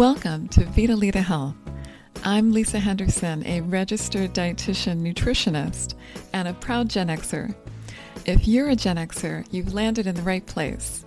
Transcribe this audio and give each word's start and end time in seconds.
Welcome 0.00 0.48
to 0.48 0.62
Vitalita 0.62 1.22
Health. 1.22 1.56
I'm 2.24 2.52
Lisa 2.52 2.78
Henderson, 2.78 3.46
a 3.46 3.60
registered 3.60 4.32
dietitian 4.32 5.02
nutritionist 5.02 5.94
and 6.32 6.48
a 6.48 6.54
proud 6.54 6.88
Gen 6.88 7.08
Xer. 7.08 7.54
If 8.24 8.48
you're 8.48 8.70
a 8.70 8.76
Gen 8.76 8.96
Xer, 8.96 9.46
you've 9.50 9.74
landed 9.74 10.06
in 10.06 10.14
the 10.14 10.22
right 10.22 10.46
place. 10.46 11.04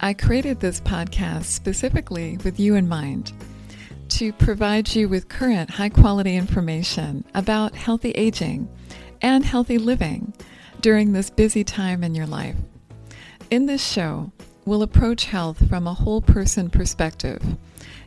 I 0.00 0.14
created 0.14 0.58
this 0.58 0.80
podcast 0.80 1.44
specifically 1.44 2.38
with 2.44 2.58
you 2.58 2.76
in 2.76 2.88
mind 2.88 3.34
to 4.08 4.32
provide 4.32 4.94
you 4.94 5.06
with 5.06 5.28
current 5.28 5.68
high 5.68 5.90
quality 5.90 6.34
information 6.34 7.26
about 7.34 7.74
healthy 7.74 8.12
aging 8.12 8.70
and 9.20 9.44
healthy 9.44 9.76
living 9.76 10.32
during 10.80 11.12
this 11.12 11.28
busy 11.28 11.62
time 11.62 12.02
in 12.02 12.14
your 12.14 12.26
life. 12.26 12.56
In 13.50 13.66
this 13.66 13.86
show, 13.86 14.32
we'll 14.64 14.82
approach 14.82 15.26
health 15.26 15.68
from 15.68 15.86
a 15.86 15.92
whole 15.92 16.22
person 16.22 16.70
perspective 16.70 17.42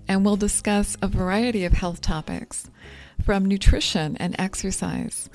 and 0.07 0.23
we'll 0.23 0.35
discuss 0.35 0.97
a 1.01 1.07
variety 1.07 1.65
of 1.65 1.73
health 1.73 2.01
topics 2.01 2.69
from 3.23 3.45
nutrition 3.45 4.15
and 4.17 4.35
exercise 4.39 5.29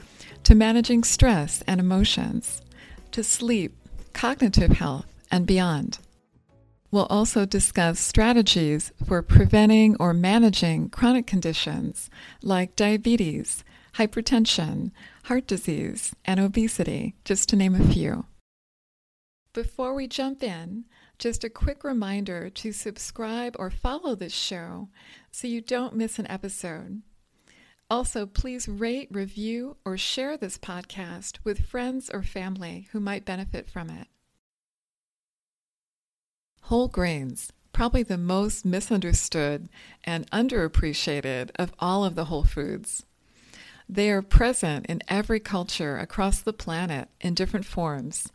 to 0.44 0.54
managing 0.54 1.04
stress 1.04 1.62
and 1.66 1.80
emotions 1.80 2.62
to 3.10 3.22
sleep, 3.22 3.76
cognitive 4.12 4.72
health, 4.72 5.06
and 5.30 5.46
beyond. 5.46 5.98
We'll 6.90 7.06
also 7.06 7.46
discuss 7.46 7.98
strategies 8.00 8.92
for 9.06 9.22
preventing 9.22 9.96
or 9.98 10.12
managing 10.12 10.90
chronic 10.90 11.26
conditions 11.26 12.10
like 12.42 12.76
diabetes, 12.76 13.64
hypertension, 13.94 14.90
heart 15.24 15.46
disease, 15.46 16.14
and 16.24 16.38
obesity, 16.38 17.14
just 17.24 17.48
to 17.48 17.56
name 17.56 17.74
a 17.74 17.92
few. 17.92 18.26
Before 19.54 19.94
we 19.94 20.06
jump 20.06 20.42
in, 20.42 20.84
just 21.22 21.44
a 21.44 21.48
quick 21.48 21.84
reminder 21.84 22.50
to 22.50 22.72
subscribe 22.72 23.54
or 23.56 23.70
follow 23.70 24.16
this 24.16 24.32
show 24.32 24.88
so 25.30 25.46
you 25.46 25.60
don't 25.60 25.94
miss 25.94 26.18
an 26.18 26.26
episode. 26.26 27.00
Also, 27.88 28.26
please 28.26 28.66
rate, 28.66 29.06
review, 29.08 29.76
or 29.84 29.96
share 29.96 30.36
this 30.36 30.58
podcast 30.58 31.38
with 31.44 31.64
friends 31.64 32.10
or 32.12 32.24
family 32.24 32.88
who 32.90 32.98
might 32.98 33.24
benefit 33.24 33.70
from 33.70 33.88
it. 33.88 34.08
Whole 36.62 36.88
grains, 36.88 37.52
probably 37.72 38.02
the 38.02 38.18
most 38.18 38.64
misunderstood 38.64 39.68
and 40.02 40.28
underappreciated 40.32 41.50
of 41.54 41.72
all 41.78 42.04
of 42.04 42.16
the 42.16 42.24
whole 42.24 42.44
foods. 42.44 43.06
They 43.88 44.10
are 44.10 44.22
present 44.22 44.86
in 44.86 45.02
every 45.06 45.38
culture 45.38 45.98
across 45.98 46.40
the 46.40 46.52
planet 46.52 47.10
in 47.20 47.34
different 47.34 47.66
forms 47.66 48.26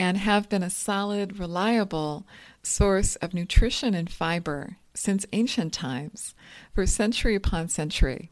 and 0.00 0.16
have 0.16 0.48
been 0.48 0.62
a 0.62 0.70
solid, 0.70 1.38
reliable 1.38 2.26
source 2.62 3.16
of 3.16 3.34
nutrition 3.34 3.92
and 3.92 4.10
fiber 4.10 4.78
since 4.94 5.26
ancient 5.32 5.74
times 5.74 6.34
for 6.74 6.86
century 6.86 7.34
upon 7.34 7.68
century. 7.68 8.30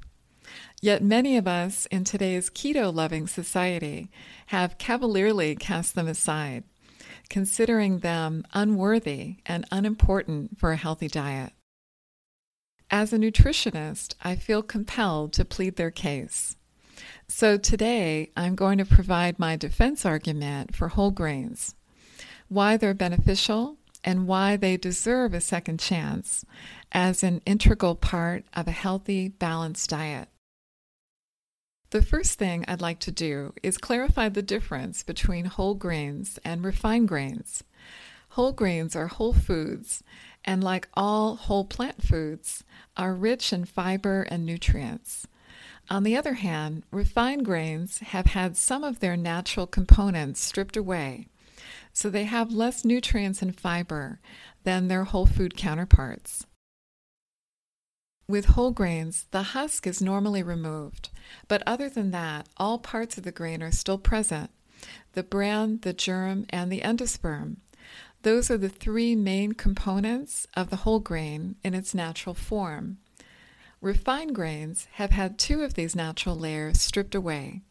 Yet 0.81 1.05
many 1.05 1.37
of 1.37 1.47
us 1.47 1.85
in 1.87 2.05
today's 2.05 2.49
keto 2.49 2.93
loving 2.93 3.27
society 3.27 4.11
have 4.47 4.79
cavalierly 4.79 5.57
cast 5.57 5.95
them 5.95 6.09
aside, 6.09 6.65
considering 7.29 7.99
them 7.99 8.47
unworthy 8.55 9.37
and 9.45 9.67
unimportant 9.71 10.59
for 10.59 10.73
a 10.73 10.77
healthy 10.77 11.09
diet. 11.09 11.53
As 12.91 13.13
a 13.13 13.19
nutritionist, 13.19 14.15
I 14.23 14.37
feel 14.37 14.63
compelled 14.63 15.35
to 15.35 15.45
plead 15.45 15.77
their 15.77 15.91
case. 15.91 16.57
So 17.27 17.57
today 17.57 18.31
I'm 18.37 18.55
going 18.55 18.79
to 18.79 18.85
provide 18.85 19.39
my 19.39 19.57
defense 19.57 20.07
argument 20.07 20.75
for 20.75 20.89
whole 20.89 21.11
grains, 21.11 21.75
why 22.49 22.77
they're 22.77 22.95
beneficial, 22.95 23.77
and 24.05 24.27
why 24.27 24.57
they 24.57 24.77
deserve 24.77 25.35
a 25.35 25.41
second 25.41 25.81
chance 25.81 26.45
as 26.93 27.23
an 27.23 27.43
integral 27.45 27.95
part 27.95 28.45
of 28.55 28.67
a 28.67 28.73
healthy, 28.73 29.29
balanced 29.29 29.91
diet. 29.91 30.29
The 31.91 32.03
first 32.03 32.39
thing 32.39 32.65
I'd 32.69 32.83
like 32.83 32.99
to 33.01 33.11
do 33.11 33.55
is 33.63 33.79
clarify 33.79 34.29
the 34.29 34.43
difference 34.43 35.03
between 35.03 35.47
whole 35.47 35.75
grains 35.75 36.39
and 36.45 36.63
refined 36.63 37.09
grains. 37.09 37.65
Whole 38.31 38.53
grains 38.53 38.95
are 38.95 39.07
whole 39.07 39.33
foods, 39.33 40.03
and 40.45 40.63
like 40.63 40.89
all 40.95 41.37
whole 41.37 41.65
plant 41.65 42.03
foods, 42.03 42.63
are 42.97 43.15
rich 43.15 43.53
in 43.53 43.65
fiber 43.65 44.23
and 44.23 44.45
nutrients. 44.45 45.27
On 45.91 46.03
the 46.03 46.17
other 46.17 46.35
hand, 46.35 46.83
refined 46.91 47.47
grains 47.47 48.01
have 48.01 48.27
had 48.27 48.57
some 48.57 48.85
of 48.85 49.01
their 49.01 49.17
natural 49.17 49.67
components 49.67 50.41
stripped 50.41 50.77
away, 50.77 51.29
so 51.95 52.11
they 52.11 52.25
have 52.25 52.53
less 52.53 52.85
nutrients 52.85 53.41
and 53.41 53.59
fiber 53.59 54.21
than 54.65 54.89
their 54.89 55.05
whole 55.05 55.25
food 55.25 55.57
counterparts. 55.57 56.47
With 58.29 58.47
whole 58.47 58.73
grains, 58.73 59.27
the 59.31 59.43
husk 59.55 59.87
is 59.87 60.03
normally 60.03 60.43
removed, 60.43 61.09
but 61.49 61.63
other 61.67 61.89
than 61.89 62.11
that, 62.11 62.47
all 62.59 62.79
parts 62.79 63.17
of 63.17 63.25
the 63.25 63.33
grain 63.33 63.63
are 63.63 63.73
still 63.73 63.99
present 63.99 64.51
the 65.15 65.23
bran, 65.23 65.79
the 65.81 65.95
germ, 65.95 66.45
and 66.51 66.71
the 66.71 66.83
endosperm. 66.83 67.57
Those 68.23 68.51
are 68.51 68.59
the 68.59 68.69
three 68.69 69.17
main 69.17 69.53
components 69.53 70.47
of 70.55 70.71
the 70.71 70.77
whole 70.77 71.01
grain 71.01 71.57
in 71.65 71.73
its 71.75 71.95
natural 71.95 72.35
form. 72.35 72.99
Refined 73.81 74.35
grains 74.35 74.89
have 74.93 75.11
had 75.11 75.39
two 75.39 75.63
of 75.63 75.75
these 75.75 75.95
natural 75.95 76.37
layers 76.37 76.81
stripped 76.81 77.15
away 77.15 77.63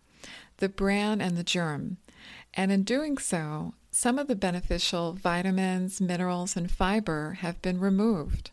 the 0.57 0.69
bran 0.69 1.22
and 1.22 1.38
the 1.38 1.44
germ, 1.44 1.97
and 2.56 2.72
in 2.72 2.84
doing 2.84 3.18
so, 3.19 3.73
some 3.91 4.17
of 4.17 4.28
the 4.28 4.35
beneficial 4.35 5.13
vitamins, 5.13 6.01
minerals, 6.01 6.57
and 6.57 6.72
fiber 6.72 7.38
have 7.41 7.62
been 7.62 7.79
removed. 7.79 8.50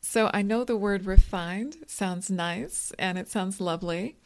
So 0.00 0.30
I 0.34 0.42
know 0.42 0.62
the 0.62 0.76
word 0.76 1.06
refined 1.06 1.76
sounds 1.86 2.30
nice 2.30 2.92
and 2.98 3.16
it 3.16 3.28
sounds 3.28 3.60
lovely, 3.60 4.16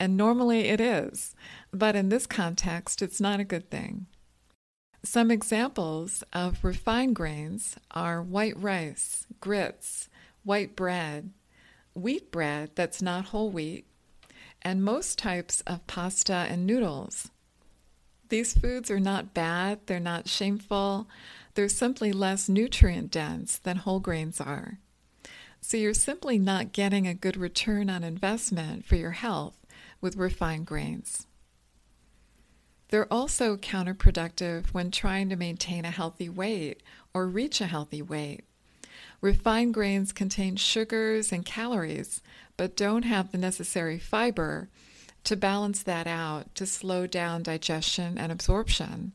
and 0.00 0.16
normally 0.16 0.68
it 0.68 0.80
is, 0.80 1.34
but 1.72 1.94
in 1.94 2.08
this 2.08 2.26
context, 2.26 3.02
it's 3.02 3.20
not 3.20 3.38
a 3.40 3.44
good 3.44 3.70
thing. 3.70 4.06
Some 5.04 5.30
examples 5.30 6.22
of 6.32 6.64
refined 6.64 7.14
grains 7.16 7.76
are 7.92 8.22
white 8.22 8.60
rice, 8.60 9.26
grits, 9.40 10.08
white 10.44 10.74
bread, 10.74 11.30
wheat 11.94 12.30
bread 12.30 12.70
that's 12.74 13.02
not 13.02 13.26
whole 13.26 13.50
wheat, 13.50 13.86
and 14.62 14.84
most 14.84 15.18
types 15.18 15.60
of 15.62 15.86
pasta 15.86 16.46
and 16.48 16.66
noodles. 16.66 17.30
These 18.28 18.54
foods 18.54 18.90
are 18.90 19.00
not 19.00 19.34
bad, 19.34 19.80
they're 19.86 20.00
not 20.00 20.28
shameful, 20.28 21.08
they're 21.54 21.68
simply 21.68 22.12
less 22.12 22.48
nutrient 22.48 23.10
dense 23.10 23.58
than 23.58 23.76
whole 23.76 24.00
grains 24.00 24.40
are. 24.40 24.78
So 25.60 25.76
you're 25.76 25.94
simply 25.94 26.38
not 26.38 26.72
getting 26.72 27.06
a 27.06 27.14
good 27.14 27.36
return 27.36 27.90
on 27.90 28.02
investment 28.02 28.84
for 28.84 28.96
your 28.96 29.12
health 29.12 29.58
with 30.00 30.16
refined 30.16 30.66
grains. 30.66 31.26
They're 32.88 33.10
also 33.12 33.56
counterproductive 33.56 34.66
when 34.72 34.90
trying 34.90 35.28
to 35.30 35.36
maintain 35.36 35.84
a 35.84 35.90
healthy 35.90 36.28
weight 36.28 36.82
or 37.14 37.26
reach 37.26 37.60
a 37.60 37.66
healthy 37.66 38.02
weight. 38.02 38.44
Refined 39.22 39.72
grains 39.72 40.12
contain 40.12 40.56
sugars 40.56 41.30
and 41.30 41.44
calories, 41.44 42.20
but 42.56 42.76
don't 42.76 43.04
have 43.04 43.30
the 43.30 43.38
necessary 43.38 43.98
fiber 43.98 44.68
to 45.22 45.36
balance 45.36 45.84
that 45.84 46.08
out 46.08 46.52
to 46.56 46.66
slow 46.66 47.06
down 47.06 47.44
digestion 47.44 48.18
and 48.18 48.32
absorption. 48.32 49.12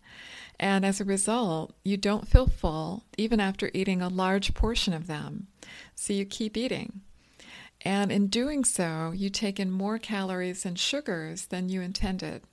And 0.60 0.86
as 0.86 1.02
a 1.02 1.06
result, 1.06 1.76
you 1.84 1.98
don't 1.98 2.28
feel 2.28 2.48
full 2.48 3.04
even 3.18 3.42
after 3.42 3.70
eating 3.74 4.02
a 4.02 4.08
large 4.08 4.54
portion 4.54 4.94
of 4.94 5.08
them. 5.08 5.48
So 5.94 6.14
you 6.14 6.26
keep 6.26 6.56
eating. 6.56 7.02
And 7.82 8.10
in 8.10 8.28
doing 8.28 8.64
so, 8.64 9.12
you 9.14 9.30
take 9.30 9.60
in 9.60 9.70
more 9.70 10.00
calories 10.00 10.66
and 10.66 10.80
sugars 10.80 11.48
than 11.48 11.68
you 11.68 11.82
intended. 11.82 12.44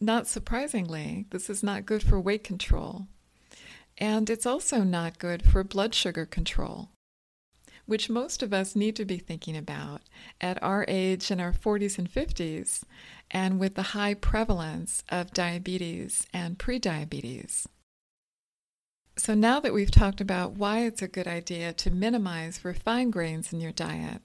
Not 0.00 0.28
surprisingly, 0.28 1.26
this 1.30 1.50
is 1.50 1.64
not 1.64 1.84
good 1.84 2.04
for 2.04 2.20
weight 2.20 2.44
control. 2.44 3.08
And 3.98 4.30
it's 4.30 4.46
also 4.46 4.84
not 4.84 5.18
good 5.18 5.42
for 5.42 5.64
blood 5.64 5.92
sugar 5.92 6.24
control, 6.24 6.90
which 7.84 8.08
most 8.08 8.44
of 8.44 8.54
us 8.54 8.76
need 8.76 8.94
to 8.96 9.04
be 9.04 9.18
thinking 9.18 9.56
about 9.56 10.02
at 10.40 10.62
our 10.62 10.84
age 10.86 11.32
in 11.32 11.40
our 11.40 11.52
40s 11.52 11.98
and 11.98 12.08
50s, 12.08 12.84
and 13.30 13.58
with 13.58 13.74
the 13.74 13.94
high 13.94 14.14
prevalence 14.14 15.02
of 15.08 15.32
diabetes 15.32 16.26
and 16.32 16.58
prediabetes. 16.58 17.66
So, 19.16 19.34
now 19.34 19.58
that 19.58 19.74
we've 19.74 19.90
talked 19.90 20.20
about 20.20 20.52
why 20.52 20.84
it's 20.84 21.02
a 21.02 21.08
good 21.08 21.26
idea 21.26 21.72
to 21.72 21.90
minimize 21.90 22.64
refined 22.64 23.12
grains 23.12 23.52
in 23.52 23.60
your 23.60 23.72
diet, 23.72 24.22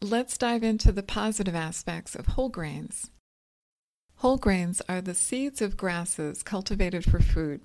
let's 0.00 0.36
dive 0.36 0.64
into 0.64 0.90
the 0.90 1.04
positive 1.04 1.54
aspects 1.54 2.16
of 2.16 2.26
whole 2.26 2.48
grains. 2.48 3.12
Whole 4.16 4.38
grains 4.38 4.82
are 4.88 5.00
the 5.00 5.14
seeds 5.14 5.62
of 5.62 5.76
grasses 5.76 6.42
cultivated 6.42 7.04
for 7.04 7.20
food. 7.20 7.60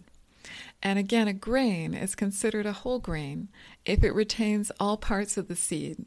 And 0.82 1.00
again, 1.00 1.28
a 1.28 1.34
grain 1.34 1.94
is 1.94 2.16
considered 2.16 2.66
a 2.66 2.74
whole 2.74 3.00
grain 3.00 3.50
if 3.86 4.04
it 4.04 4.14
retains 4.14 4.72
all 4.80 4.98
parts 4.98 5.38
of 5.38 5.48
the 5.48 5.56
seed 5.56 6.06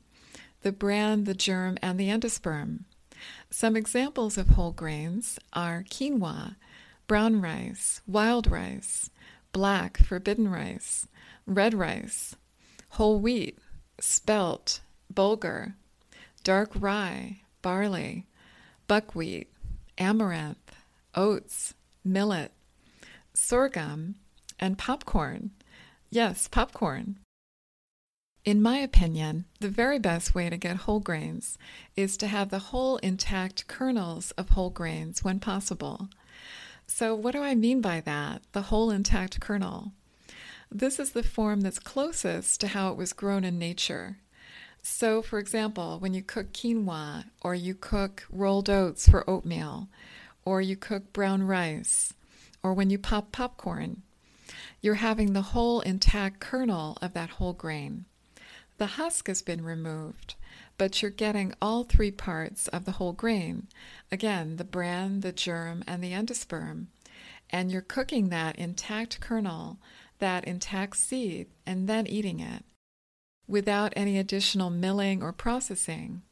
the 0.63 0.73
bran, 0.73 1.25
the 1.25 1.35
germ, 1.35 1.79
and 1.81 1.99
the 1.99 2.09
endosperm. 2.09 2.81
Some 3.51 3.77
examples 3.77 4.37
of 4.37 4.51
whole 4.51 4.73
grains 4.73 5.39
are 5.53 5.85
quinoa, 5.89 6.57
brown 7.07 7.41
rice, 7.41 8.03
wild 8.07 8.51
rice, 8.51 9.11
black 9.53 9.99
forbidden 9.99 10.49
rice, 10.49 11.09
red 11.47 11.75
rice, 11.75 12.37
whole 12.91 13.19
wheat, 13.19 13.59
spelt, 13.99 14.81
bulgur, 15.13 15.75
dark 16.45 16.71
rye, 16.75 17.41
barley, 17.63 18.27
buckwheat, 18.87 19.51
amaranth, 19.99 20.75
oats, 21.15 21.75
millet, 22.05 22.53
sorghum, 23.35 24.15
and 24.61 24.79
popcorn. 24.79 25.51
Yes, 26.11 26.47
popcorn. 26.47 27.17
In 28.45 28.63
my 28.63 28.79
opinion, 28.79 29.45
the 29.61 29.69
very 29.69 29.99
best 29.99 30.35
way 30.35 30.49
to 30.49 30.57
get 30.57 30.77
whole 30.77 31.01
grains 31.01 31.59
is 31.97 32.17
to 32.19 32.27
have 32.27 32.51
the 32.51 32.71
whole 32.71 32.97
intact 32.99 33.67
kernels 33.67 34.31
of 34.33 34.51
whole 34.51 34.71
grains 34.71 35.25
when 35.25 35.41
possible. 35.41 36.09
So, 36.87 37.15
what 37.15 37.33
do 37.33 37.43
I 37.43 37.55
mean 37.55 37.81
by 37.81 38.01
that? 38.01 38.43
The 38.53 38.63
whole 38.63 38.91
intact 38.91 39.41
kernel. 39.41 39.93
This 40.71 40.99
is 40.99 41.13
the 41.13 41.23
form 41.23 41.61
that's 41.61 41.79
closest 41.79 42.61
to 42.61 42.69
how 42.69 42.91
it 42.91 42.97
was 42.97 43.13
grown 43.13 43.45
in 43.45 43.59
nature. 43.59 44.19
So, 44.83 45.21
for 45.21 45.39
example, 45.39 45.99
when 45.99 46.15
you 46.15 46.23
cook 46.23 46.53
quinoa, 46.53 47.25
or 47.43 47.55
you 47.55 47.75
cook 47.75 48.25
rolled 48.31 48.71
oats 48.71 49.09
for 49.09 49.29
oatmeal, 49.29 49.89
or 50.45 50.63
you 50.63 50.77
cook 50.77 51.13
brown 51.13 51.43
rice, 51.43 52.15
or 52.63 52.73
when 52.73 52.89
you 52.89 52.99
pop 52.99 53.33
popcorn, 53.33 54.03
you're 54.81 54.95
having 54.95 55.33
the 55.33 55.43
whole 55.43 55.81
intact 55.81 56.41
kernel 56.41 56.97
of 57.03 57.13
that 57.15 57.31
whole 57.31 57.53
grain. 57.53 58.07
The 58.79 58.87
husk 58.87 59.27
has 59.27 59.43
been 59.43 59.63
removed, 59.63 60.37
but 60.79 61.03
you're 61.03 61.11
getting 61.11 61.53
all 61.61 61.85
three 61.85 62.11
parts 62.11 62.67
of 62.69 62.87
the 62.87 62.93
whole 62.93 63.13
grain 63.13 63.69
again, 64.11 64.57
the 64.57 64.65
bran, 64.65 65.21
the 65.21 65.33
germ, 65.33 65.85
and 65.87 66.03
the 66.03 66.13
endosperm. 66.13 66.87
And 67.51 67.71
you're 67.71 67.83
cooking 67.83 68.29
that 68.29 68.57
intact 68.57 69.21
kernel, 69.21 69.79
that 70.19 70.45
intact 70.45 70.97
seed, 70.97 71.49
and 71.67 71.89
then 71.89 72.07
eating 72.07 72.41
it 72.41 72.65
without 73.47 73.93
any 73.97 74.17
additional 74.17 74.71
milling 74.71 75.23
or 75.23 75.33
processing. 75.33 76.23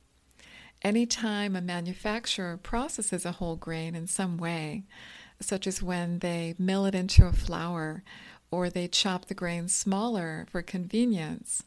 Anytime 0.82 1.56
a 1.56 1.60
manufacturer 1.60 2.56
processes 2.56 3.26
a 3.26 3.32
whole 3.32 3.56
grain 3.56 3.96
in 3.96 4.06
some 4.06 4.38
way, 4.38 4.84
such 5.40 5.66
as 5.66 5.82
when 5.82 6.20
they 6.20 6.54
mill 6.58 6.86
it 6.86 6.94
into 6.94 7.26
a 7.26 7.32
flour 7.32 8.04
or 8.50 8.70
they 8.70 8.88
chop 8.88 9.26
the 9.26 9.34
grain 9.34 9.68
smaller 9.68 10.46
for 10.50 10.62
convenience, 10.62 11.62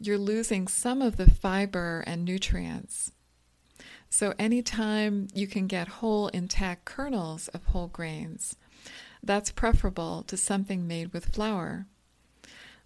you're 0.00 0.18
losing 0.18 0.66
some 0.66 1.02
of 1.02 1.16
the 1.16 1.30
fiber 1.30 2.02
and 2.06 2.24
nutrients. 2.24 3.12
So, 4.08 4.34
anytime 4.38 5.28
you 5.34 5.46
can 5.46 5.66
get 5.66 5.86
whole 5.86 6.28
intact 6.28 6.84
kernels 6.84 7.48
of 7.48 7.64
whole 7.66 7.86
grains, 7.86 8.56
that's 9.22 9.52
preferable 9.52 10.24
to 10.26 10.36
something 10.36 10.88
made 10.88 11.12
with 11.12 11.26
flour. 11.26 11.86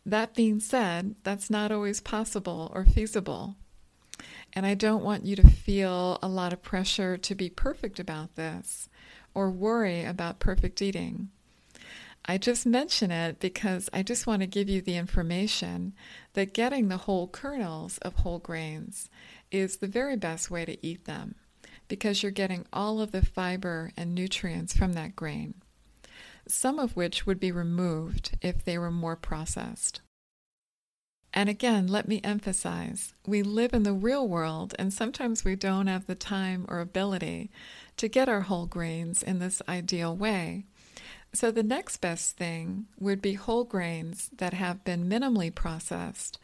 That 0.05 0.34
being 0.34 0.60
said, 0.60 1.14
that's 1.22 1.49
not 1.49 1.72
always 1.72 2.00
possible 2.00 2.70
or 2.75 2.84
feasible. 2.84 3.56
And 4.52 4.67
I 4.67 4.75
don't 4.75 5.02
want 5.02 5.25
you 5.25 5.34
to 5.37 5.49
feel 5.49 6.19
a 6.22 6.28
lot 6.28 6.52
of 6.52 6.62
pressure 6.62 7.17
to 7.17 7.34
be 7.34 7.49
perfect 7.49 7.99
about 7.99 8.37
this 8.37 8.88
or 9.32 9.50
worry 9.50 10.05
about 10.05 10.38
perfect 10.38 10.82
eating. 10.82 11.31
I 12.26 12.38
just 12.38 12.64
mention 12.64 13.10
it 13.10 13.38
because 13.38 13.90
I 13.92 14.02
just 14.02 14.26
want 14.26 14.40
to 14.40 14.46
give 14.46 14.68
you 14.68 14.80
the 14.80 14.96
information 14.96 15.92
that 16.32 16.54
getting 16.54 16.88
the 16.88 16.96
whole 16.96 17.28
kernels 17.28 17.98
of 17.98 18.16
whole 18.16 18.38
grains 18.38 19.10
is 19.50 19.76
the 19.76 19.86
very 19.86 20.16
best 20.16 20.50
way 20.50 20.64
to 20.64 20.86
eat 20.86 21.04
them 21.04 21.34
because 21.86 22.22
you're 22.22 22.32
getting 22.32 22.64
all 22.72 23.00
of 23.00 23.12
the 23.12 23.24
fiber 23.24 23.92
and 23.94 24.14
nutrients 24.14 24.74
from 24.74 24.94
that 24.94 25.14
grain, 25.14 25.54
some 26.48 26.78
of 26.78 26.96
which 26.96 27.26
would 27.26 27.38
be 27.38 27.52
removed 27.52 28.38
if 28.40 28.64
they 28.64 28.78
were 28.78 28.90
more 28.90 29.16
processed. 29.16 30.00
And 31.36 31.48
again, 31.48 31.88
let 31.88 32.06
me 32.08 32.20
emphasize 32.22 33.12
we 33.26 33.42
live 33.42 33.74
in 33.74 33.82
the 33.82 33.92
real 33.92 34.26
world, 34.26 34.74
and 34.78 34.92
sometimes 34.92 35.44
we 35.44 35.56
don't 35.56 35.88
have 35.88 36.06
the 36.06 36.14
time 36.14 36.64
or 36.68 36.80
ability 36.80 37.50
to 37.96 38.08
get 38.08 38.28
our 38.28 38.42
whole 38.42 38.66
grains 38.66 39.22
in 39.22 39.40
this 39.40 39.60
ideal 39.68 40.16
way. 40.16 40.64
So, 41.32 41.50
the 41.50 41.62
next 41.62 41.96
best 41.99 42.37
thing 42.37 42.87
would 42.99 43.20
be 43.20 43.35
whole 43.35 43.64
grains 43.64 44.31
that 44.37 44.55
have 44.55 44.85
been 44.85 45.08
minimally 45.08 45.52
processed 45.52 46.38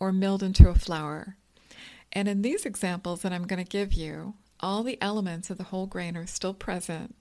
or 0.00 0.12
milled 0.12 0.42
into 0.42 0.68
a 0.68 0.74
flour. 0.74 1.36
And 2.12 2.28
in 2.28 2.42
these 2.42 2.66
examples 2.66 3.22
that 3.22 3.32
I'm 3.32 3.46
going 3.46 3.64
to 3.64 3.70
give 3.70 3.92
you, 3.92 4.34
all 4.60 4.82
the 4.82 5.00
elements 5.00 5.50
of 5.50 5.58
the 5.58 5.64
whole 5.64 5.86
grain 5.86 6.16
are 6.16 6.26
still 6.26 6.54
present. 6.54 7.14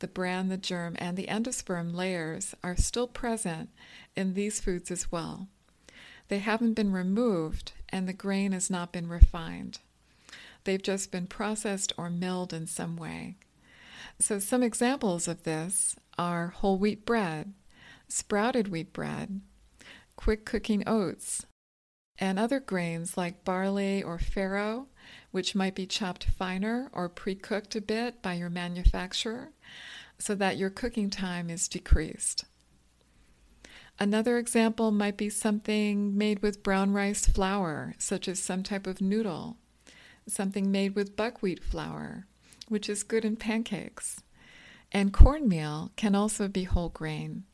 The 0.00 0.08
bran, 0.08 0.48
the 0.48 0.56
germ, 0.56 0.96
and 0.98 1.16
the 1.16 1.26
endosperm 1.26 1.94
layers 1.94 2.54
are 2.62 2.76
still 2.76 3.06
present 3.06 3.70
in 4.16 4.34
these 4.34 4.60
foods 4.60 4.90
as 4.90 5.12
well. 5.12 5.48
They 6.28 6.38
haven't 6.38 6.74
been 6.74 6.92
removed, 6.92 7.72
and 7.90 8.08
the 8.08 8.12
grain 8.12 8.52
has 8.52 8.70
not 8.70 8.92
been 8.92 9.08
refined. 9.08 9.78
They've 10.64 10.82
just 10.82 11.10
been 11.10 11.26
processed 11.26 11.92
or 11.96 12.10
milled 12.10 12.52
in 12.52 12.66
some 12.66 12.96
way. 12.96 13.36
So, 14.18 14.38
some 14.38 14.62
examples 14.62 15.28
of 15.28 15.44
this 15.44 15.96
are 16.18 16.48
whole 16.48 16.78
wheat 16.78 17.04
bread, 17.04 17.52
sprouted 18.08 18.68
wheat 18.68 18.92
bread, 18.92 19.40
quick 20.16 20.44
cooking 20.44 20.82
oats, 20.86 21.46
and 22.18 22.38
other 22.38 22.60
grains 22.60 23.16
like 23.16 23.44
barley 23.44 24.02
or 24.02 24.18
farro, 24.18 24.86
which 25.30 25.54
might 25.54 25.74
be 25.74 25.86
chopped 25.86 26.24
finer 26.24 26.90
or 26.92 27.08
pre 27.08 27.34
cooked 27.34 27.74
a 27.74 27.80
bit 27.80 28.22
by 28.22 28.34
your 28.34 28.50
manufacturer 28.50 29.52
so 30.18 30.34
that 30.34 30.56
your 30.56 30.70
cooking 30.70 31.10
time 31.10 31.50
is 31.50 31.66
decreased. 31.66 32.44
Another 33.98 34.38
example 34.38 34.90
might 34.90 35.16
be 35.16 35.28
something 35.28 36.16
made 36.16 36.42
with 36.42 36.62
brown 36.62 36.92
rice 36.92 37.26
flour, 37.26 37.94
such 37.98 38.28
as 38.28 38.38
some 38.40 38.62
type 38.62 38.86
of 38.86 39.00
noodle, 39.00 39.56
something 40.26 40.70
made 40.70 40.94
with 40.94 41.16
buckwheat 41.16 41.62
flour, 41.62 42.26
which 42.68 42.88
is 42.88 43.02
good 43.02 43.24
in 43.24 43.36
pancakes. 43.36 44.22
And 44.92 45.12
cornmeal 45.12 45.90
can 45.96 46.14
also 46.14 46.48
be 46.48 46.64
whole 46.64 46.90
grain 46.90 47.44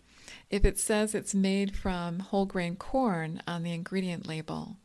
if 0.51 0.65
it 0.65 0.79
says 0.79 1.15
it's 1.15 1.35
made 1.35 1.75
from 1.75 2.19
whole 2.19 2.47
grain 2.47 2.77
corn 2.77 3.43
on 3.47 3.63
the 3.63 3.73
ingredient 3.73 4.27
label. 4.27 4.77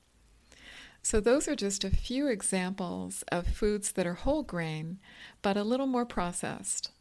So, 1.02 1.20
those 1.20 1.50
are 1.50 1.56
just 1.56 1.84
a 1.84 1.90
few 1.90 2.28
examples 2.28 3.24
of 3.30 3.48
foods 3.48 3.92
that 3.94 4.08
are 4.08 4.14
whole 4.14 4.44
grain, 4.44 5.00
but 5.42 5.58
a 5.58 5.64
little 5.64 5.88
more 5.88 6.06
processed 6.06 6.92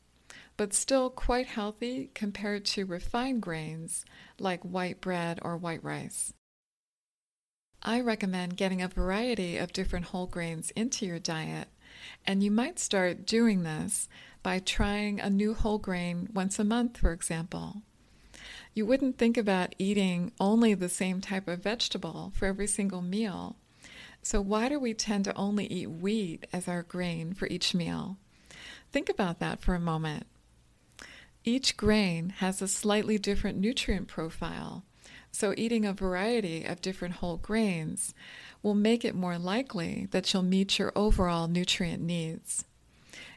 but 0.57 0.73
still 0.73 1.11
quite 1.11 1.47
healthy 1.47 2.11
compared 2.15 2.65
to 2.65 2.87
refined 2.87 3.43
grains 3.43 4.05
like 4.38 4.62
white 4.62 5.00
bread 5.00 5.38
or 5.43 5.57
white 5.57 5.83
rice. 5.83 6.33
I 7.83 8.00
recommend 8.00 8.57
getting 8.57 8.81
a 8.81 8.88
variety 8.88 9.57
of 9.57 9.73
different 9.73 10.07
whole 10.07 10.27
grains 10.27 10.71
into 10.73 11.05
your 11.05 11.19
diet, 11.19 11.69
and 12.25 12.43
you 12.43 12.50
might 12.50 12.79
start 12.79 13.27
doing 13.27 13.62
this 13.62 14.09
by 14.43 14.59
trying 14.59 15.21
a 15.21 15.31
new 15.31 15.55
whole 15.55 15.79
grain 15.79 16.29
once 16.33 16.59
a 16.59 16.65
month, 16.65 16.99
for 16.99 17.13
example. 17.13 17.83
You 18.75 18.87
wouldn't 18.87 19.19
think 19.19 19.37
about 19.37 19.75
eating 19.79 20.33
only 20.41 20.75
the 20.75 20.89
same 20.89 21.21
type 21.21 21.47
of 21.47 21.63
vegetable 21.63 22.33
for 22.35 22.47
every 22.47 22.67
single 22.67 23.03
meal. 23.03 23.57
So, 24.23 24.41
why 24.41 24.69
do 24.69 24.79
we 24.79 24.95
tend 24.95 25.25
to 25.25 25.37
only 25.37 25.67
eat 25.67 25.91
wheat 25.91 26.47
as 26.53 26.69
our 26.69 26.83
grain 26.83 27.35
for 27.35 27.47
each 27.49 27.75
meal? 27.75 28.17
Think 28.91 29.09
about 29.09 29.41
that 29.41 29.61
for 29.61 29.75
a 29.75 29.81
moment. 29.81 30.27
Each 31.45 31.77
grain 31.77 32.31
has 32.39 32.63
a 32.63 32.69
slightly 32.69 33.19
different 33.19 33.59
nutrient 33.59 34.07
profile, 34.07 34.85
so 35.33 35.55
eating 35.57 35.85
a 35.85 35.93
variety 35.93 36.65
of 36.65 36.81
different 36.81 37.15
whole 37.15 37.37
grains 37.37 38.15
will 38.63 38.75
make 38.75 39.05
it 39.05 39.15
more 39.15 39.39
likely 39.39 40.07
that 40.13 40.33
you'll 40.33 40.45
meet 40.45 40.79
your 40.79 40.93
overall 40.95 41.49
nutrient 41.49 42.03
needs. 42.03 42.65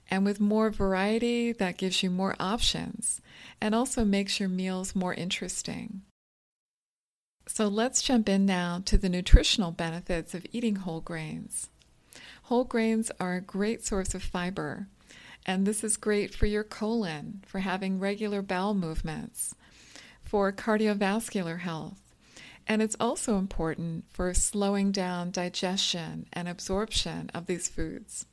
And 0.09 0.23
with 0.23 0.39
more 0.39 0.69
variety, 0.69 1.51
that 1.51 1.77
gives 1.77 2.03
you 2.03 2.09
more 2.09 2.35
options 2.39 3.21
and 3.59 3.73
also 3.73 4.05
makes 4.05 4.39
your 4.39 4.49
meals 4.49 4.95
more 4.95 5.13
interesting. 5.13 6.01
So 7.47 7.67
let's 7.67 8.01
jump 8.01 8.27
in 8.27 8.45
now 8.45 8.81
to 8.85 8.97
the 8.97 9.09
nutritional 9.09 9.71
benefits 9.71 10.33
of 10.33 10.45
eating 10.51 10.77
whole 10.77 11.01
grains. 11.01 11.69
Whole 12.43 12.63
grains 12.63 13.11
are 13.19 13.35
a 13.35 13.41
great 13.41 13.85
source 13.85 14.13
of 14.13 14.23
fiber, 14.23 14.87
and 15.45 15.65
this 15.65 15.83
is 15.83 15.97
great 15.97 16.33
for 16.33 16.45
your 16.45 16.63
colon, 16.63 17.43
for 17.45 17.59
having 17.59 17.99
regular 17.99 18.41
bowel 18.41 18.73
movements, 18.73 19.55
for 20.23 20.51
cardiovascular 20.51 21.59
health. 21.59 21.99
And 22.67 22.81
it's 22.81 22.97
also 22.99 23.37
important 23.37 24.05
for 24.09 24.33
slowing 24.33 24.91
down 24.91 25.29
digestion 25.29 26.25
and 26.33 26.47
absorption 26.47 27.29
of 27.33 27.45
these 27.45 27.67
foods. 27.67 28.25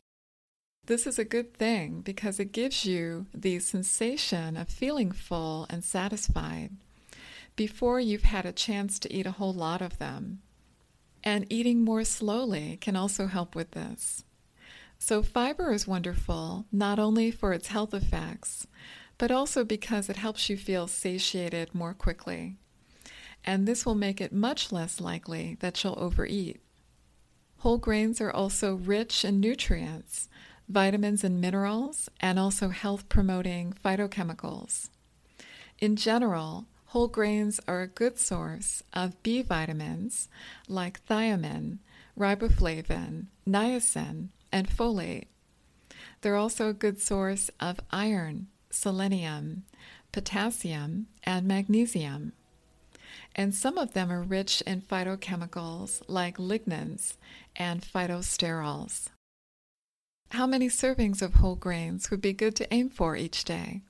This 0.86 1.06
is 1.06 1.16
a 1.16 1.24
good 1.24 1.54
thing 1.54 2.00
because 2.00 2.40
it 2.40 2.50
gives 2.50 2.84
you 2.84 3.26
the 3.32 3.60
sensation 3.60 4.56
of 4.56 4.68
feeling 4.68 5.12
full 5.12 5.64
and 5.70 5.84
satisfied 5.84 6.70
before 7.54 8.00
you've 8.00 8.24
had 8.24 8.44
a 8.44 8.52
chance 8.52 8.98
to 8.98 9.12
eat 9.12 9.24
a 9.24 9.30
whole 9.32 9.52
lot 9.52 9.80
of 9.80 9.98
them. 9.98 10.42
And 11.22 11.46
eating 11.48 11.82
more 11.84 12.02
slowly 12.02 12.78
can 12.80 12.96
also 12.96 13.28
help 13.28 13.54
with 13.54 13.70
this. 13.72 14.24
So, 14.98 15.22
fiber 15.22 15.72
is 15.72 15.86
wonderful 15.86 16.66
not 16.72 16.98
only 16.98 17.30
for 17.30 17.52
its 17.52 17.68
health 17.68 17.94
effects, 17.94 18.66
but 19.18 19.30
also 19.30 19.62
because 19.64 20.08
it 20.08 20.16
helps 20.16 20.48
you 20.48 20.56
feel 20.56 20.88
satiated 20.88 21.74
more 21.74 21.94
quickly. 21.94 22.56
and 23.44 23.66
this 23.66 23.84
will 23.84 23.94
make 23.94 24.20
it 24.20 24.32
much 24.32 24.70
less 24.72 25.00
likely 25.00 25.56
that 25.60 25.82
you'll 25.82 25.98
overeat. 25.98 26.60
Whole 27.58 27.78
grains 27.78 28.20
are 28.20 28.30
also 28.30 28.74
rich 28.76 29.24
in 29.24 29.40
nutrients, 29.40 30.28
vitamins 30.68 31.24
and 31.24 31.40
minerals, 31.40 32.08
and 32.20 32.38
also 32.38 32.68
health 32.68 33.08
promoting 33.08 33.74
phytochemicals. 33.84 34.88
In 35.78 35.96
general, 35.96 36.66
whole 36.86 37.08
grains 37.08 37.58
are 37.66 37.80
a 37.80 37.86
good 37.86 38.18
source 38.18 38.82
of 38.92 39.20
B 39.22 39.42
vitamins 39.42 40.28
like 40.68 41.04
thiamine, 41.06 41.78
riboflavin, 42.18 43.26
niacin, 43.48 44.28
and 44.52 44.68
folate. 44.68 45.26
They're 46.20 46.36
also 46.36 46.68
a 46.68 46.74
good 46.74 47.00
source 47.00 47.50
of 47.58 47.80
iron, 47.90 48.48
selenium, 48.70 49.64
potassium, 50.12 51.06
and 51.24 51.46
magnesium. 51.46 52.32
And 53.34 53.54
some 53.54 53.78
of 53.78 53.94
them 53.94 54.12
are 54.12 54.22
rich 54.22 54.62
in 54.66 54.82
phytochemicals 54.82 56.02
like 56.06 56.36
lignans 56.36 57.16
and 57.56 57.82
phytosterols. 57.82 59.08
How 60.32 60.46
many 60.46 60.68
servings 60.68 61.20
of 61.20 61.34
whole 61.34 61.56
grains 61.56 62.10
would 62.10 62.22
be 62.22 62.32
good 62.32 62.56
to 62.56 62.72
aim 62.72 62.88
for 62.88 63.14
each 63.14 63.44
day? 63.44 63.82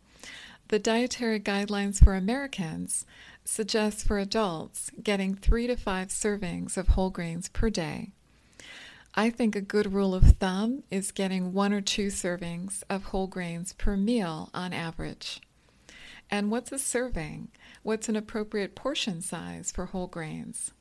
The 0.70 0.80
Dietary 0.80 1.38
Guidelines 1.38 2.02
for 2.02 2.16
Americans 2.16 3.06
suggests 3.44 4.02
for 4.02 4.18
adults 4.18 4.90
getting 5.00 5.36
three 5.36 5.68
to 5.68 5.76
five 5.76 6.08
servings 6.08 6.76
of 6.76 6.88
whole 6.88 7.10
grains 7.10 7.48
per 7.48 7.70
day. 7.70 8.10
I 9.14 9.30
think 9.30 9.54
a 9.54 9.60
good 9.60 9.92
rule 9.92 10.16
of 10.16 10.32
thumb 10.40 10.82
is 10.90 11.12
getting 11.12 11.52
one 11.52 11.72
or 11.72 11.80
two 11.80 12.08
servings 12.08 12.82
of 12.90 13.04
whole 13.04 13.28
grains 13.28 13.72
per 13.74 13.96
meal 13.96 14.50
on 14.52 14.72
average. 14.72 15.40
And 16.28 16.50
what's 16.50 16.72
a 16.72 16.78
serving? 16.80 17.50
What's 17.84 18.08
an 18.08 18.16
appropriate 18.16 18.74
portion 18.74 19.20
size 19.20 19.70
for 19.70 19.86
whole 19.86 20.08
grains? 20.08 20.72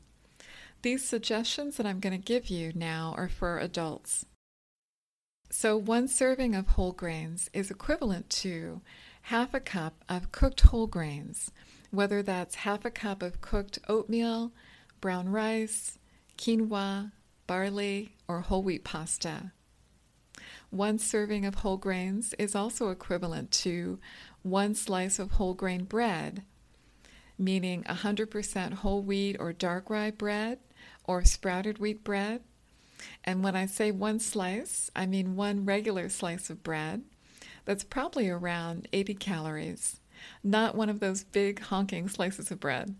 These 0.81 1.07
suggestions 1.07 1.77
that 1.77 1.85
I'm 1.85 1.99
going 1.99 2.19
to 2.19 2.25
give 2.25 2.47
you 2.47 2.71
now 2.73 3.13
are 3.15 3.29
for 3.29 3.59
adults. 3.59 4.25
So, 5.53 5.75
one 5.75 6.07
serving 6.07 6.55
of 6.55 6.65
whole 6.65 6.93
grains 6.93 7.49
is 7.51 7.69
equivalent 7.69 8.29
to 8.29 8.79
half 9.23 9.53
a 9.53 9.59
cup 9.59 10.05
of 10.07 10.31
cooked 10.31 10.61
whole 10.61 10.87
grains, 10.87 11.51
whether 11.91 12.23
that's 12.23 12.55
half 12.55 12.85
a 12.85 12.89
cup 12.89 13.21
of 13.21 13.41
cooked 13.41 13.77
oatmeal, 13.89 14.53
brown 15.01 15.27
rice, 15.27 15.99
quinoa, 16.37 17.11
barley, 17.47 18.15
or 18.29 18.39
whole 18.39 18.63
wheat 18.63 18.85
pasta. 18.85 19.51
One 20.69 20.97
serving 20.97 21.45
of 21.45 21.55
whole 21.55 21.77
grains 21.77 22.33
is 22.39 22.55
also 22.55 22.89
equivalent 22.89 23.51
to 23.51 23.99
one 24.43 24.73
slice 24.73 25.19
of 25.19 25.31
whole 25.31 25.53
grain 25.53 25.83
bread, 25.83 26.43
meaning 27.37 27.83
100% 27.83 28.75
whole 28.75 29.01
wheat 29.01 29.35
or 29.37 29.51
dark 29.51 29.89
rye 29.89 30.11
bread 30.11 30.59
or 31.03 31.25
sprouted 31.25 31.77
wheat 31.77 32.05
bread. 32.05 32.41
And 33.23 33.43
when 33.43 33.55
I 33.55 33.65
say 33.65 33.91
one 33.91 34.19
slice, 34.19 34.89
I 34.95 35.05
mean 35.05 35.35
one 35.35 35.65
regular 35.65 36.09
slice 36.09 36.49
of 36.49 36.63
bread 36.63 37.03
that's 37.65 37.83
probably 37.83 38.29
around 38.29 38.87
80 38.91 39.15
calories, 39.15 39.99
not 40.43 40.75
one 40.75 40.89
of 40.89 40.99
those 40.99 41.23
big 41.23 41.59
honking 41.59 42.09
slices 42.09 42.51
of 42.51 42.59
bread. 42.59 42.95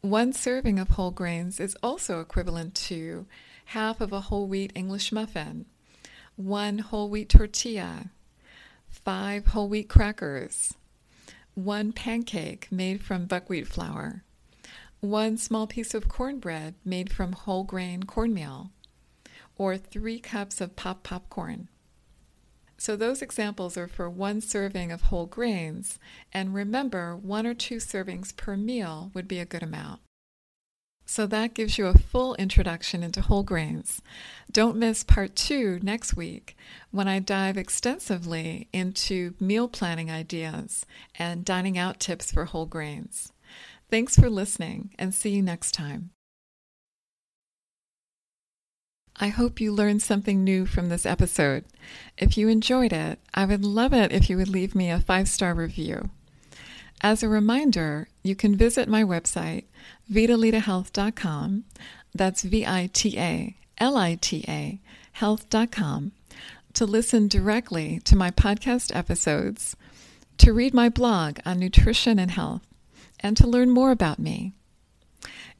One 0.00 0.32
serving 0.32 0.78
of 0.78 0.90
whole 0.90 1.10
grains 1.10 1.60
is 1.60 1.76
also 1.82 2.20
equivalent 2.20 2.74
to 2.74 3.26
half 3.66 4.00
of 4.00 4.12
a 4.12 4.20
whole 4.20 4.46
wheat 4.46 4.72
English 4.74 5.12
muffin, 5.12 5.66
one 6.36 6.78
whole 6.78 7.08
wheat 7.08 7.28
tortilla, 7.28 8.10
five 8.88 9.46
whole 9.48 9.68
wheat 9.68 9.88
crackers, 9.88 10.74
one 11.54 11.92
pancake 11.92 12.68
made 12.70 13.00
from 13.00 13.26
buckwheat 13.26 13.66
flour, 13.66 14.24
one 15.00 15.36
small 15.36 15.66
piece 15.66 15.94
of 15.94 16.08
cornbread 16.08 16.74
made 16.84 17.12
from 17.12 17.32
whole 17.32 17.64
grain 17.64 18.02
cornmeal, 18.02 18.70
or 19.56 19.76
three 19.76 20.18
cups 20.18 20.60
of 20.60 20.76
pop 20.76 21.02
popcorn. 21.02 21.68
So 22.76 22.96
those 22.96 23.22
examples 23.22 23.76
are 23.76 23.88
for 23.88 24.10
one 24.10 24.40
serving 24.40 24.90
of 24.92 25.02
whole 25.02 25.26
grains, 25.26 25.98
and 26.32 26.54
remember, 26.54 27.16
one 27.16 27.46
or 27.46 27.54
two 27.54 27.76
servings 27.76 28.36
per 28.36 28.56
meal 28.56 29.10
would 29.14 29.28
be 29.28 29.38
a 29.38 29.46
good 29.46 29.62
amount. 29.62 30.00
So 31.06 31.26
that 31.26 31.54
gives 31.54 31.76
you 31.76 31.86
a 31.86 31.98
full 31.98 32.34
introduction 32.36 33.02
into 33.02 33.20
whole 33.20 33.42
grains. 33.42 34.00
Don't 34.50 34.76
miss 34.76 35.04
part 35.04 35.36
two 35.36 35.78
next 35.82 36.16
week 36.16 36.56
when 36.90 37.08
I 37.08 37.18
dive 37.18 37.58
extensively 37.58 38.68
into 38.72 39.34
meal 39.38 39.68
planning 39.68 40.10
ideas 40.10 40.86
and 41.18 41.44
dining 41.44 41.76
out 41.76 42.00
tips 42.00 42.32
for 42.32 42.46
whole 42.46 42.66
grains. 42.66 43.32
Thanks 43.90 44.16
for 44.16 44.30
listening 44.30 44.94
and 44.98 45.14
see 45.14 45.30
you 45.30 45.42
next 45.42 45.72
time. 45.72 46.13
I 49.16 49.28
hope 49.28 49.60
you 49.60 49.72
learned 49.72 50.02
something 50.02 50.42
new 50.42 50.66
from 50.66 50.88
this 50.88 51.06
episode. 51.06 51.64
If 52.18 52.36
you 52.36 52.48
enjoyed 52.48 52.92
it, 52.92 53.20
I 53.32 53.44
would 53.44 53.64
love 53.64 53.92
it 53.92 54.12
if 54.12 54.28
you 54.28 54.36
would 54.36 54.48
leave 54.48 54.74
me 54.74 54.90
a 54.90 55.00
five 55.00 55.28
star 55.28 55.54
review. 55.54 56.10
As 57.00 57.22
a 57.22 57.28
reminder, 57.28 58.08
you 58.22 58.34
can 58.34 58.56
visit 58.56 58.88
my 58.88 59.04
website, 59.04 59.64
vitalitahealth.com. 60.10 61.64
That's 62.14 62.42
V 62.42 62.66
I 62.66 62.90
T 62.92 63.18
A 63.18 63.56
L 63.78 63.96
I 63.96 64.16
T 64.20 64.44
A 64.48 64.80
health.com 65.12 66.10
to 66.72 66.84
listen 66.84 67.28
directly 67.28 68.00
to 68.00 68.16
my 68.16 68.32
podcast 68.32 68.94
episodes, 68.94 69.76
to 70.38 70.52
read 70.52 70.74
my 70.74 70.88
blog 70.88 71.38
on 71.46 71.60
nutrition 71.60 72.18
and 72.18 72.32
health, 72.32 72.66
and 73.20 73.36
to 73.36 73.46
learn 73.46 73.70
more 73.70 73.92
about 73.92 74.18
me. 74.18 74.52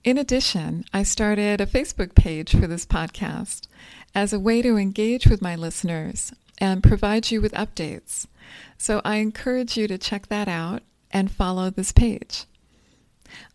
In 0.05 0.19
addition, 0.19 0.85
I 0.93 1.03
started 1.03 1.63
a 1.63 1.67
Facebook 1.67 2.15
page 2.15 2.51
for 2.55 2.67
this 2.67 2.85
podcast 2.85 3.69
as 4.15 4.35
a 4.35 4.39
way 4.39 4.61
to 4.61 4.77
engage 4.77 5.27
with 5.27 5.41
my 5.41 5.57
listeners 5.57 6.31
and 6.59 6.83
provide 6.83 7.31
you 7.31 7.41
with 7.41 7.55
updates. 7.55 8.27
So 8.77 9.01
I 9.03 9.17
encourage 9.17 9.79
you 9.79 9.89
to 9.89 9.97
check 9.97 10.27
that 10.29 10.47
out 10.47 10.83
and 11.11 11.31
follow 11.31 11.71
this 11.71 11.91
page. 11.91 12.45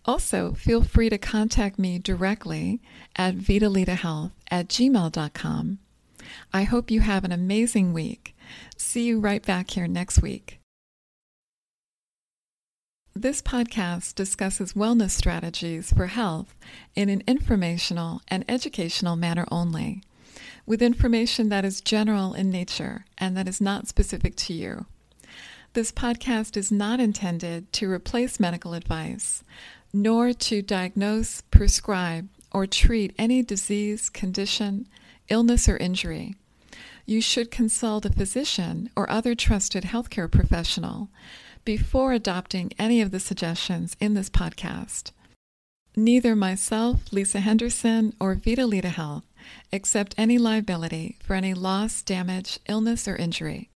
Also, 0.05 0.53
feel 0.53 0.83
free 0.83 1.09
to 1.09 1.19
contact 1.19 1.77
me 1.77 1.99
directly 1.99 2.81
at 3.15 3.35
vitalitahealth 3.35 4.31
at 4.49 4.69
gmail.com. 4.69 5.77
I 6.51 6.63
hope 6.63 6.89
you 6.89 7.01
have 7.01 7.23
an 7.23 7.31
amazing 7.31 7.93
week. 7.93 8.35
See 8.75 9.03
you 9.05 9.19
right 9.19 9.45
back 9.45 9.69
here 9.69 9.87
next 9.87 10.19
week. 10.23 10.58
This 13.15 13.41
podcast 13.41 14.15
discusses 14.15 14.73
wellness 14.73 15.11
strategies 15.11 15.91
for 15.91 16.07
health 16.07 16.55
in 16.95 17.09
an 17.09 17.23
informational 17.27 18.21
and 18.27 18.45
educational 18.47 19.15
manner 19.15 19.45
only, 19.51 20.03
with 20.65 20.81
information 20.81 21.49
that 21.49 21.65
is 21.65 21.81
general 21.81 22.33
in 22.33 22.51
nature 22.51 23.05
and 23.17 23.35
that 23.35 23.47
is 23.47 23.59
not 23.59 23.87
specific 23.87 24.35
to 24.37 24.53
you. 24.53 24.85
This 25.73 25.91
podcast 25.91 26.55
is 26.55 26.71
not 26.71 26.99
intended 26.99 27.73
to 27.73 27.91
replace 27.91 28.39
medical 28.39 28.73
advice, 28.73 29.43
nor 29.91 30.31
to 30.31 30.61
diagnose, 30.61 31.41
prescribe, 31.41 32.29
or 32.51 32.67
treat 32.67 33.13
any 33.17 33.41
disease, 33.41 34.09
condition, 34.09 34.87
illness, 35.29 35.67
or 35.67 35.77
injury. 35.77 36.35
You 37.05 37.21
should 37.21 37.49
consult 37.49 38.05
a 38.05 38.11
physician 38.11 38.91
or 38.95 39.09
other 39.09 39.33
trusted 39.33 39.83
healthcare 39.85 40.31
professional 40.31 41.09
before 41.65 42.13
adopting 42.13 42.71
any 42.79 43.01
of 43.01 43.11
the 43.11 43.19
suggestions 43.19 43.95
in 43.99 44.13
this 44.13 44.29
podcast. 44.29 45.11
Neither 45.95 46.35
myself, 46.35 47.11
Lisa 47.11 47.39
Henderson, 47.39 48.13
or 48.19 48.35
Vitalita 48.35 48.85
Health 48.85 49.25
accept 49.73 50.15
any 50.17 50.37
liability 50.37 51.17
for 51.21 51.35
any 51.35 51.53
loss, 51.53 52.01
damage, 52.01 52.59
illness, 52.67 53.07
or 53.07 53.15
injury. 53.15 53.69